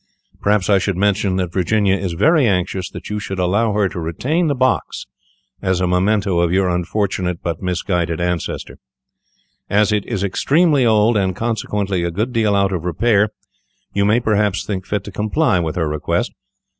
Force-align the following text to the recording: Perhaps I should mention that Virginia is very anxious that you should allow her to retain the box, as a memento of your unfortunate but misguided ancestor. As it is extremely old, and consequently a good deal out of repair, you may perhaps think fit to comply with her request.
Perhaps 0.41 0.67
I 0.67 0.79
should 0.79 0.97
mention 0.97 1.35
that 1.35 1.53
Virginia 1.53 1.95
is 1.95 2.13
very 2.13 2.47
anxious 2.47 2.89
that 2.89 3.11
you 3.11 3.19
should 3.19 3.37
allow 3.37 3.71
her 3.73 3.87
to 3.89 3.99
retain 3.99 4.47
the 4.47 4.55
box, 4.55 5.05
as 5.61 5.79
a 5.79 5.85
memento 5.85 6.39
of 6.39 6.51
your 6.51 6.69
unfortunate 6.69 7.43
but 7.43 7.61
misguided 7.61 8.19
ancestor. 8.19 8.79
As 9.69 9.91
it 9.91 10.03
is 10.07 10.23
extremely 10.23 10.87
old, 10.87 11.17
and 11.17 11.35
consequently 11.35 12.03
a 12.03 12.09
good 12.09 12.33
deal 12.33 12.55
out 12.55 12.71
of 12.71 12.83
repair, 12.83 13.29
you 13.93 14.03
may 14.03 14.19
perhaps 14.19 14.65
think 14.65 14.87
fit 14.87 15.03
to 15.03 15.11
comply 15.11 15.59
with 15.59 15.75
her 15.75 15.87
request. 15.87 16.31